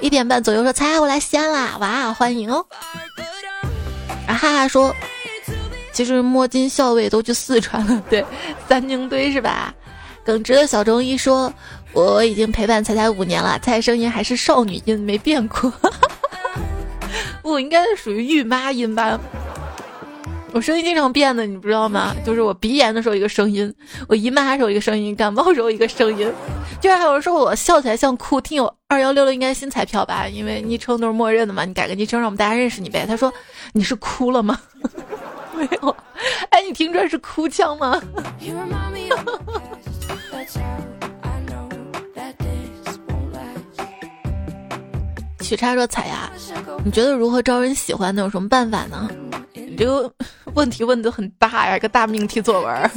[0.00, 1.76] 一点半左右说彩，我来西安啦！
[1.80, 2.64] 哇，欢迎哦。
[4.28, 4.94] 啊哈哈说。
[5.96, 8.22] 其实摸金校尉都去四川了， 对，
[8.68, 9.74] 三星堆是吧？
[10.22, 11.50] 耿直的小中医说
[11.94, 15.72] ：“我已经陪伴彩彩五年了，彩彩声音还是少女音，没变过。
[17.42, 19.18] 我应该是属于御妈音吧？
[20.52, 22.14] 我声音经常变的，你不知道吗？
[22.26, 23.72] 就是我鼻炎的时候一个声音，
[24.06, 26.30] 我姨妈时候一个声音，感冒时候一个声音。
[26.78, 28.38] 居然还有人说我笑起来像哭。
[28.38, 30.28] 听友二幺六六应该新彩票吧？
[30.28, 33.06] 因为昵称都是默认的嘛，你改个昵称让我们大家认识你呗。
[33.08, 33.32] 他说
[33.72, 34.60] 你是哭了吗？”
[35.56, 35.96] 没有，
[36.50, 38.00] 哎，你听出来是哭腔吗？
[45.40, 46.28] 曲叉说彩呀，
[46.84, 48.22] 你觉得如何招人喜欢呢？
[48.22, 49.08] 有什么办法呢？
[49.54, 50.12] 你这个
[50.54, 52.90] 问题问的很大呀，一个大命题作文。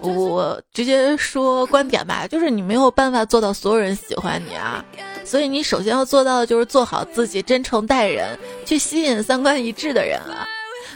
[0.00, 4.84] 我直接说观点吧，就是你没有办法做到所有人喜欢你啊，
[5.24, 10.46] 所以你首先要做到的就是做好自己，真诚待人，去吸引三观一致的人啊。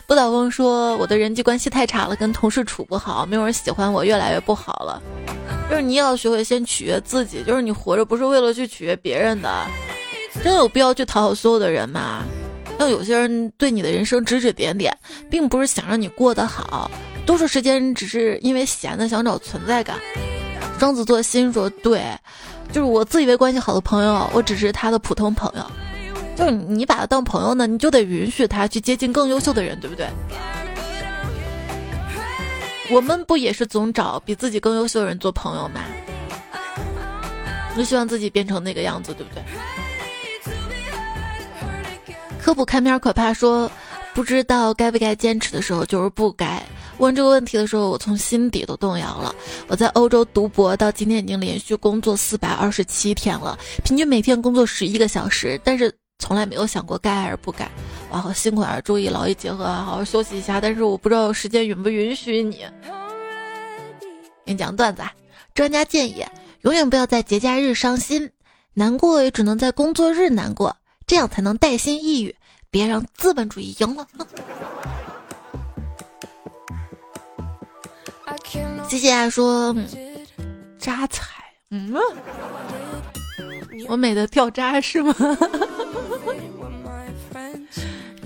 [0.09, 5.03] 不倒翁说：“我的人际关系太差了，跟同事处不好，没有人喜欢我，越来越不好了。
[5.69, 9.67] 就是你要学会先取悦自己，就是你活着不是为了去取悦别人的，
[10.43, 12.25] 真有必要去讨好所有的人吗？
[12.79, 14.97] 像有些人对你的人生指指点点，
[15.29, 16.91] 并不是想让你过得好，
[17.27, 19.99] 多数时间只是因为闲的想找存在感。”
[20.81, 22.03] 双子座心说：“对，
[22.73, 25.71] 就是我自以为关系好的朋友，我只是他的普通朋友。”
[26.39, 30.07] 就是你把他当朋友呢，你就得允许他去接近更优秀的人，对不对？
[32.93, 35.81] 我们不也是总找比自己更优秀的人做朋友吗？
[37.77, 39.43] 就希望自己变成那个样子，对不对？
[42.41, 43.69] 科普看片可怕，说
[44.15, 46.63] 不知道该不该坚持的时候就是不该。
[46.99, 49.35] 问这个问题的时候，我从心底都动摇了。
[49.67, 55.93] 我在欧洲读博到今天已经连续工作四百二十七天了，平均每天工作十一个小时，但是。
[56.19, 57.69] 从来没有想过该还是不该，
[58.11, 58.81] 哇，好辛苦啊！
[58.85, 60.61] 注意劳逸结合，好好休息一下。
[60.61, 62.67] 但是我不知道时间允不允许你。
[64.45, 65.13] 给你讲段子，啊，
[65.55, 66.25] 专家建议
[66.63, 68.31] 永远不要在节假日伤心，
[68.75, 72.35] 难过也只能在工作日难过，这样才能带薪抑郁。
[72.71, 74.07] 别让资本主义赢了。
[78.89, 79.75] 谢谢啊，说
[80.79, 81.25] 渣彩，
[81.71, 81.95] 嗯，
[83.89, 85.15] 我美的掉渣是吗？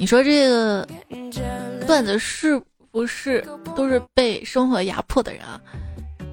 [0.02, 0.84] 你说这个
[1.86, 3.40] 段子是不是
[3.76, 5.62] 都是被生活压迫的人啊？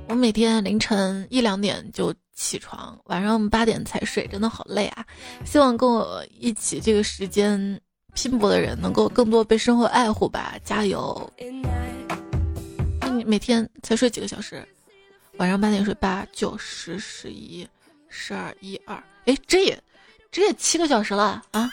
[0.07, 5.05] 我每天凌晨一两点就起床，晚上八点才睡，真的好累啊！
[5.45, 7.79] 希望跟我一起这个时间
[8.15, 11.31] 拼搏的人能够更多被生活爱护吧，加油！
[13.01, 14.67] 那你每天才睡几个小时？
[15.37, 17.67] 晚上八点睡，八九十十一
[18.07, 18.95] 十二一二，
[19.25, 19.79] 哎，这也
[20.31, 21.69] 这也七个小时了啊！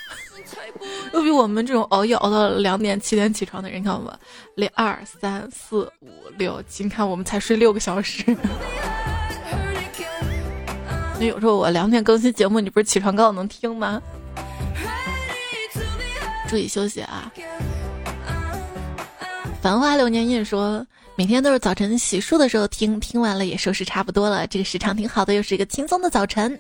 [1.13, 4.19] 又比我们这种熬夜熬到两点、七点起床的人，看我们，
[4.55, 8.25] 零二三四五六七，你看我们才睡六个小时。
[11.19, 14.01] 那有时候我两点更新节目，你不是起床刚好能听吗？
[16.49, 17.31] 注意休息啊！
[19.61, 20.87] 繁花流年印说，
[21.17, 26.59] 每天都是早晨洗漱的时候听，听完了也收拾差不多了，这个时长挺好的，又是一个轻松的早晨。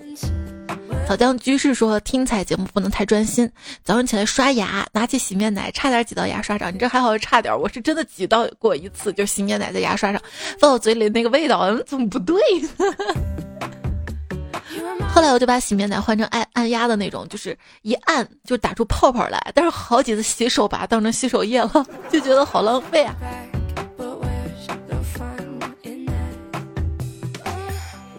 [1.07, 3.49] 草将居士说：“听彩节目不能太专心，
[3.85, 6.75] 早上起来刷牙，拿起洗面奶，差点挤到牙刷上。
[6.75, 10.21] 你这还好，差点，我是真的挤到过一次，就洗面奶在牙刷上，
[10.59, 12.37] 放我嘴里那个味道，怎么不对？
[15.14, 19.41] 后来我就把洗面奶换成按按压的那种，就是一按就打出泡泡来。
[19.55, 23.14] 但是好几次洗手把它当成洗手液了，就觉得好浪费啊。”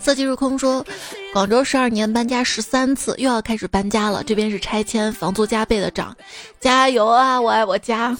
[0.07, 0.85] 色即是空说，
[1.33, 4.23] 广州十二年搬家十三次，又要开始搬家了。
[4.23, 6.15] 这边是拆迁，房租加倍的涨，
[6.61, 7.41] 加油啊！
[7.41, 8.15] 我爱我家。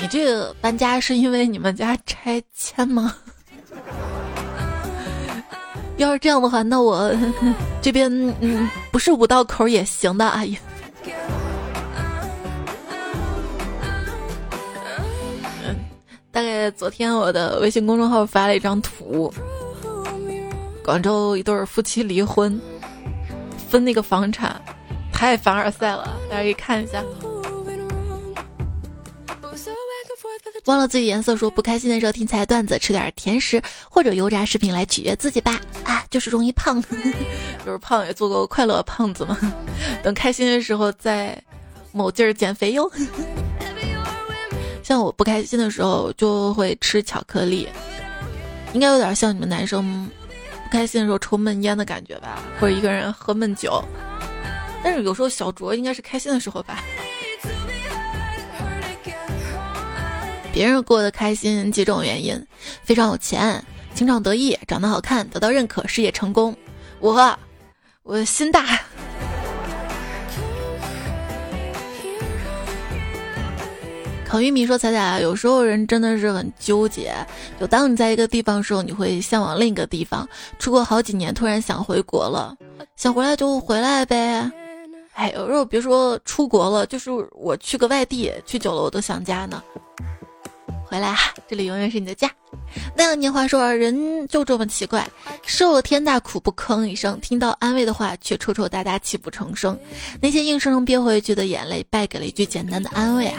[0.00, 3.14] 你这个搬家是因为你们家拆迁吗？
[5.96, 7.08] 要是这样的话，那我
[7.80, 8.10] 这边
[8.40, 10.58] 嗯不是五道口也行的，阿姨。
[16.38, 19.34] 大概昨天我的微信公众号发了一张图，
[20.84, 22.60] 广州一对夫妻离婚，
[23.68, 24.62] 分那个房产，
[25.12, 27.02] 太凡尔赛了，大家可以看一下。
[30.66, 33.60] 忘了自己颜色，说不开心的时候听彩段子，吃点甜食
[33.90, 35.60] 或者油炸食品来取悦自己吧。
[35.82, 36.80] 啊，就是容易胖，
[37.66, 39.36] 就是胖也做个快乐胖子嘛。
[40.04, 41.36] 等开心的时候再
[41.90, 42.88] 某劲儿减肥哟。
[44.88, 47.68] 像我不开心的时候就会吃巧克力，
[48.72, 50.08] 应该有点像你们男生
[50.64, 53.84] 不开心的时候抽闷烟的感觉吧，或者一个人喝闷酒。
[54.82, 56.82] 但是有时候小酌应该是开心的时候吧。
[60.54, 62.42] 别人过得开心几种原因：
[62.82, 63.62] 非常有钱、
[63.94, 66.56] 情场得意、长得好看、得到认可、事业成功。
[66.98, 67.38] 我，
[68.04, 68.80] 我心大。
[74.28, 77.14] 烤玉米说：“彩彩，有时候人真的是很纠结。
[77.58, 80.28] 就当你在一个地方的时候，你会向往另一个地方。
[80.58, 82.54] 出国好几年，突然想回国了，
[82.94, 84.50] 想回来就回来呗。
[85.14, 89.62] 哎，有时候别说出国了，就是我去个外地，去久了我都想家呢。”
[90.88, 92.30] 回来哈，这里永远是你的家。
[92.96, 95.06] 那样年华说，人就这么奇怪，
[95.44, 99.78] 受了天大苦不吭一声，听到安慰的话却抽抽搭搭泣不成声。
[100.20, 103.38] 那些硬生生憋回去的眼泪，败给了一句简单的安慰啊。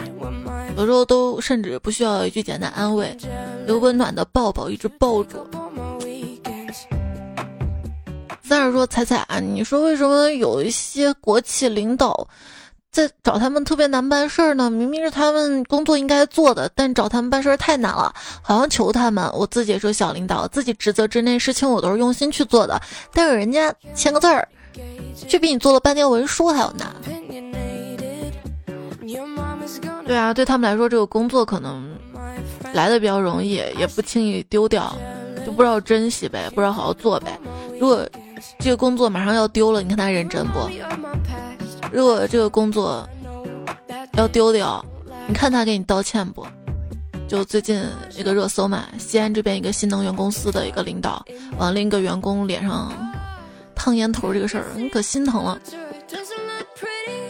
[0.76, 3.16] 有时候都甚至不需要一句简单安慰，
[3.66, 5.44] 有温暖的抱抱一直抱住。
[8.44, 12.28] 三儿说：“彩彩啊，你说为什么有一些国企领导？”
[12.90, 18.12] 在找他们特别难办事儿呢，明明是他们工作应该做的，但找他们办事儿太难了，
[18.42, 19.30] 好像求他们。
[19.32, 22.80] 我自己也是小领导，自己职责之内事情我都是用心去做的，
[23.12, 24.46] 但是人家签个字儿，
[25.28, 26.88] 却比你做了半天文书还要难。
[30.04, 31.88] 对啊，对他们来说，这个工作可能
[32.72, 34.92] 来的比较容易，也不轻易丢掉，
[35.46, 37.38] 就不知道珍惜呗，不知道好好做呗。
[37.78, 38.04] 如果
[38.58, 40.68] 这个工作马上要丢了，你看他认真不？
[41.92, 43.08] 如果这个工作
[44.14, 44.84] 要丢掉，
[45.26, 46.46] 你看他给你道歉不？
[47.26, 47.82] 就最近
[48.16, 51.24] 一个热搜嘛，西安这边一个新能源公司的一个领导
[51.58, 52.92] 往另一个员工脸上
[53.74, 55.60] 烫烟头这个事儿，你可心疼了。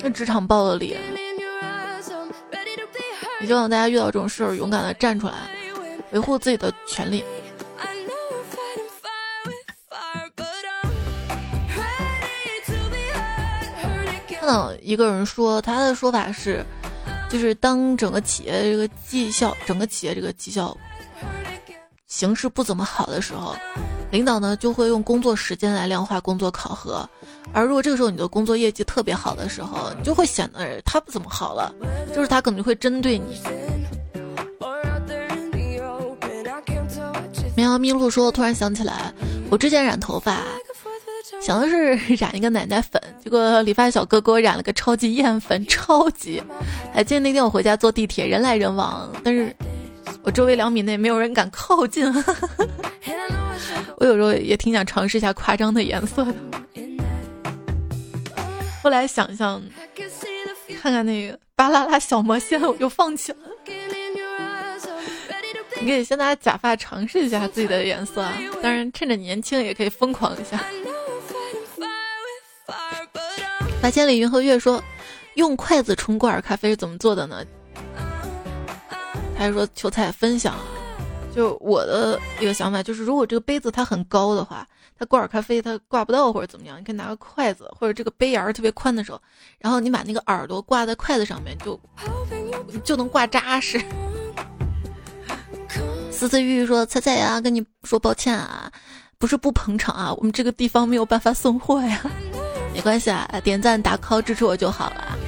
[0.03, 0.97] 那职场暴力，
[3.41, 5.35] 也希望大家遇到这种事儿，勇敢的站出来，
[6.13, 7.23] 维护自己的权利。
[14.41, 16.65] 看到一个人说，他的说法是，
[17.29, 20.75] 就是当整个企业这个绩效，整个企业这个绩效
[22.07, 23.55] 形势不怎么好的时候，
[24.11, 27.07] 领导呢就会用工作时间来量化工作考核，
[27.53, 31.75] 而如果这个时候你的工作业绩特别好的时候，你就会显得他不怎么好了，
[32.15, 33.39] 就是他可能会针对你。
[37.55, 39.13] 绵羊咪路说：“突然想起来，
[39.51, 40.39] 我之前染头发，
[41.41, 46.43] 想的是 染一个奶奶粉，结果理发小哥给我染了个超级艳粉，超级。
[46.93, 49.55] 还记得那天我回家坐地铁，人来人往，但是
[50.23, 52.07] 我周围两米内没有人敢靠近。
[53.97, 56.35] 我有时候也挺想尝试一下夸张的颜色的。
[58.83, 59.63] 后来想想，
[60.81, 63.39] 看看那个巴啦啦小魔仙，我就放弃了。”
[65.83, 70.63] 你可以先拿假发尝试一下自己的颜色啊，当然趁着年轻也可以疯狂一下。
[73.83, 74.83] 八千里云和月说，
[75.35, 77.45] 用筷子冲挂耳咖啡是怎么做的呢？
[79.37, 80.55] 他还说求彩分享，
[81.35, 84.67] 就我的一个想法就是，如果这个杯子它很高的话，
[84.99, 89.21] 它挂耳咖啡它挂不到或者怎么样，你可以拿个筷子，或者这个杯沿儿特别宽的时候，
[89.59, 91.81] 然后你把那个耳朵挂在筷子上面，就
[92.85, 93.81] 就能挂扎实。
[96.11, 98.71] 思思玉玉说：“菜菜呀，跟你说抱歉啊，
[99.17, 101.99] 不是不捧场啊，我们这个地方没有办法送货呀，
[102.73, 105.19] 没关系啊，点赞打 call 支持我就好了。”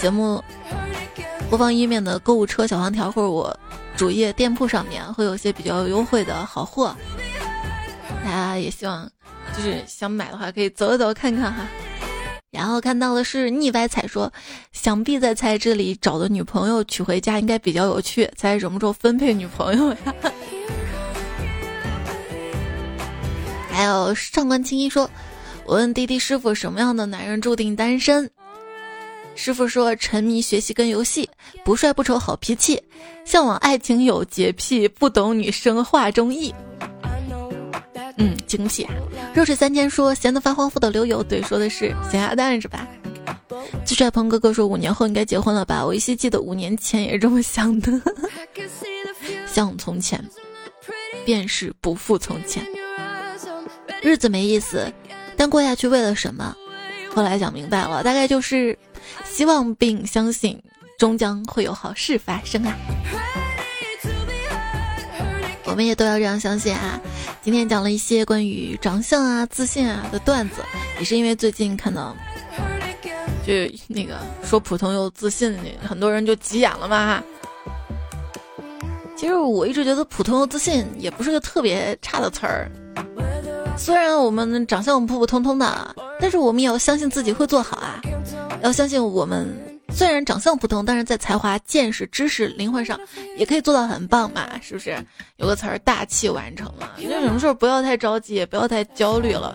[0.00, 0.42] 节目
[1.48, 3.56] 播放页面的购物车小黄条或者我
[3.96, 6.96] 主页店铺上面会有些比较优惠的好货，
[8.24, 9.08] 大家也希望
[9.56, 11.66] 就是想买的话可以走一走看看哈。
[12.50, 14.30] 然后看到的是逆歪彩说，
[14.72, 19.96] 想必在猜这里找的女朋友娶回家应该比较有趣，猜什么时候分配女朋友呀？
[23.72, 25.10] 还有上官青衣说，
[25.64, 28.30] 我问滴滴师傅什么样的男人注定单身，
[29.34, 31.28] 师傅说沉迷学习跟游戏，
[31.64, 32.80] 不帅不丑好脾气，
[33.24, 36.54] 向往爱情有洁癖，不懂女生话中意。
[38.18, 38.86] 嗯，精辟。
[39.32, 41.22] 热水三千说闲得发慌，富得流油。
[41.22, 42.86] 对，说的是咸鸭蛋是吧？
[43.86, 45.84] 最帅鹏哥哥说五年后应该结婚了吧？
[45.84, 47.90] 我依稀记得五年前也是这么想的。
[49.46, 50.22] 像 从前，
[51.24, 52.62] 便是不复从前。
[54.02, 54.92] 日子没意思，
[55.36, 56.54] 但过下去为了什么？
[57.14, 58.76] 后来想明白了，大概就是
[59.24, 60.60] 希望并相信，
[60.98, 62.76] 终将会有好事发生啊。
[65.64, 67.00] 我们也都要这样相信啊！
[67.40, 70.56] 今天讲了一些关于长相啊、自信啊的段子，
[70.98, 72.14] 也是因为最近看到，
[73.46, 73.52] 就
[73.86, 77.24] 那个说普通又自信，很多人就急眼了嘛哈。
[79.16, 82.70] 其实我一直觉得普通又自信也不是个特别差的词儿，
[83.76, 88.00] 虽然我们长相普普通通的，但是我们也要相信自己会做好啊，
[88.62, 89.48] 要相信我们。
[89.94, 92.98] 虽然长相普通，但是在才华、见识、知识、灵魂上，
[93.36, 94.96] 也可以做到很棒嘛，是不是？
[95.36, 96.88] 有个词儿，大器晚成嘛。
[96.96, 99.54] 就什么事儿不要太着急，也不要太焦虑了。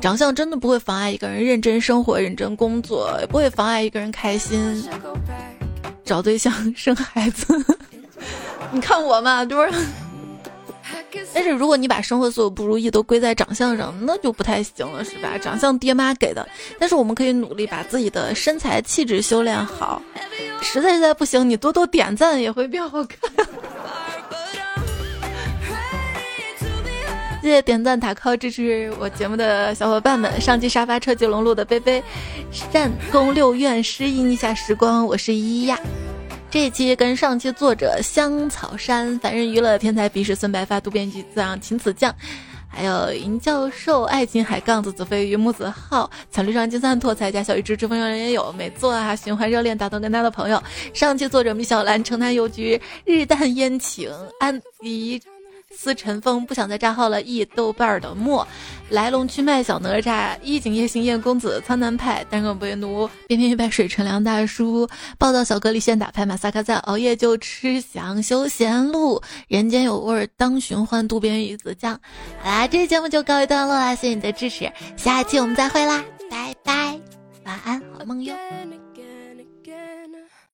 [0.00, 4.84] 长相真的不会妨碍一个人认真生活、认真工作，也不会妨碍一个人开心、
[6.04, 7.46] 找对象、生孩子。
[8.72, 9.76] 你看我嘛，对不？
[11.34, 15.38] 但是如果你把生活所有不如意都归在长相上，那就不太行了，是吧？
[15.38, 16.46] 长相爹妈给的，
[16.78, 20.02] 但是我们可以努力把自己的身材气质修炼好。
[20.60, 23.46] 实在实在不行，你多多点赞也会变好看。
[27.42, 32.00] 谢谢点赞打 call 支持我节目的小伙伴们，上期沙发车接龙路的杯杯，
[32.52, 35.76] 善宫六院失忆逆下时光，我是依依呀。
[36.52, 42.14] 这一期跟上期作者香草山、凡人娱乐、天才鼻屎、孙白发、渡边菊、自然秦子酱，
[42.68, 50.62] 还有银教授、爱情海杠子、子飞鱼、木子浩、草绿上金三拓才加小鱼之之风人也有美作啊，循环热恋打动跟他的朋友。
[50.92, 55.22] 上期作者米小兰、城南邮局、日淡烟晴、安迪。
[55.76, 57.22] 思尘风不想再炸号了。
[57.22, 58.46] 忆豆瓣儿的墨，
[58.90, 71.98] 来龙去脉小哪吒，衣锦夜行燕公子，苍南派单个不为奴，翩翩一拜水乘凉大叔，暴躁小哥离线打牌，马萨克在熬夜就吃翔休闲路，人间有味当寻欢，渡边鱼子酱。
[72.42, 77.00] 好啦，这期节目就告一段落啦，谢谢你的支持，下期我们再会啦，拜拜，
[77.44, 78.34] 晚安，好梦哟。